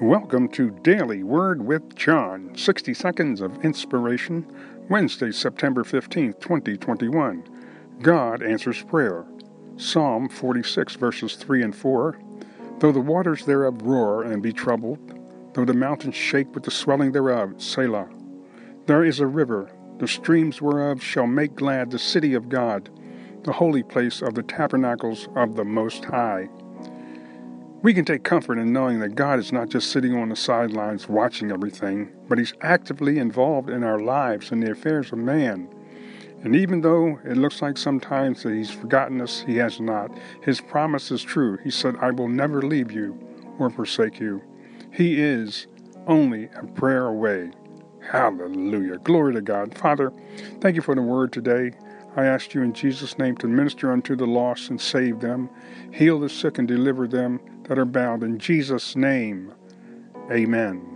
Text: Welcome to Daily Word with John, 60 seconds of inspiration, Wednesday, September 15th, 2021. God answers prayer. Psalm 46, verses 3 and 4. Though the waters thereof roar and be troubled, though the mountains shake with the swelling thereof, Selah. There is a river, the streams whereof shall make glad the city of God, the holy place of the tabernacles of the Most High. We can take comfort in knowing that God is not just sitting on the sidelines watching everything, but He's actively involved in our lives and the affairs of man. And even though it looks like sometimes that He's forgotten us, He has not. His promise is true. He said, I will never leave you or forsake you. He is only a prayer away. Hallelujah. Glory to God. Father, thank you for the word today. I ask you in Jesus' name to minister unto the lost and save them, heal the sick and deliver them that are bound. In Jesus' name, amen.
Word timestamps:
Welcome 0.00 0.48
to 0.48 0.70
Daily 0.82 1.22
Word 1.22 1.64
with 1.64 1.94
John, 1.94 2.50
60 2.56 2.94
seconds 2.94 3.40
of 3.40 3.64
inspiration, 3.64 4.44
Wednesday, 4.90 5.30
September 5.30 5.84
15th, 5.84 6.40
2021. 6.40 7.44
God 8.02 8.42
answers 8.42 8.82
prayer. 8.82 9.24
Psalm 9.76 10.28
46, 10.28 10.96
verses 10.96 11.36
3 11.36 11.62
and 11.62 11.76
4. 11.76 12.18
Though 12.80 12.90
the 12.90 12.98
waters 12.98 13.46
thereof 13.46 13.82
roar 13.82 14.24
and 14.24 14.42
be 14.42 14.52
troubled, 14.52 15.16
though 15.54 15.64
the 15.64 15.72
mountains 15.72 16.16
shake 16.16 16.52
with 16.56 16.64
the 16.64 16.72
swelling 16.72 17.12
thereof, 17.12 17.62
Selah. 17.62 18.08
There 18.86 19.04
is 19.04 19.20
a 19.20 19.28
river, 19.28 19.70
the 19.98 20.08
streams 20.08 20.60
whereof 20.60 21.04
shall 21.04 21.28
make 21.28 21.54
glad 21.54 21.92
the 21.92 22.00
city 22.00 22.34
of 22.34 22.48
God, 22.48 22.90
the 23.44 23.52
holy 23.52 23.84
place 23.84 24.22
of 24.22 24.34
the 24.34 24.42
tabernacles 24.42 25.28
of 25.36 25.54
the 25.54 25.64
Most 25.64 26.04
High. 26.04 26.48
We 27.84 27.92
can 27.92 28.06
take 28.06 28.24
comfort 28.24 28.58
in 28.58 28.72
knowing 28.72 29.00
that 29.00 29.14
God 29.14 29.38
is 29.38 29.52
not 29.52 29.68
just 29.68 29.90
sitting 29.90 30.16
on 30.16 30.30
the 30.30 30.36
sidelines 30.36 31.06
watching 31.06 31.52
everything, 31.52 32.10
but 32.30 32.38
He's 32.38 32.54
actively 32.62 33.18
involved 33.18 33.68
in 33.68 33.84
our 33.84 33.98
lives 33.98 34.50
and 34.52 34.62
the 34.62 34.70
affairs 34.70 35.12
of 35.12 35.18
man. 35.18 35.68
And 36.42 36.56
even 36.56 36.80
though 36.80 37.20
it 37.26 37.36
looks 37.36 37.60
like 37.60 37.76
sometimes 37.76 38.42
that 38.42 38.54
He's 38.54 38.70
forgotten 38.70 39.20
us, 39.20 39.44
He 39.46 39.58
has 39.58 39.80
not. 39.80 40.10
His 40.40 40.62
promise 40.62 41.10
is 41.10 41.22
true. 41.22 41.58
He 41.62 41.70
said, 41.70 41.96
I 42.00 42.10
will 42.10 42.26
never 42.26 42.62
leave 42.62 42.90
you 42.90 43.18
or 43.58 43.68
forsake 43.68 44.18
you. 44.18 44.40
He 44.90 45.20
is 45.20 45.66
only 46.06 46.48
a 46.56 46.64
prayer 46.64 47.08
away. 47.08 47.50
Hallelujah. 48.10 48.98
Glory 48.98 49.34
to 49.34 49.40
God. 49.40 49.76
Father, 49.76 50.12
thank 50.60 50.76
you 50.76 50.82
for 50.82 50.94
the 50.94 51.02
word 51.02 51.32
today. 51.32 51.72
I 52.16 52.26
ask 52.26 52.54
you 52.54 52.62
in 52.62 52.72
Jesus' 52.72 53.18
name 53.18 53.36
to 53.38 53.48
minister 53.48 53.90
unto 53.92 54.14
the 54.14 54.26
lost 54.26 54.70
and 54.70 54.80
save 54.80 55.20
them, 55.20 55.50
heal 55.92 56.20
the 56.20 56.28
sick 56.28 56.58
and 56.58 56.68
deliver 56.68 57.08
them 57.08 57.40
that 57.64 57.78
are 57.78 57.84
bound. 57.84 58.22
In 58.22 58.38
Jesus' 58.38 58.94
name, 58.94 59.52
amen. 60.30 60.93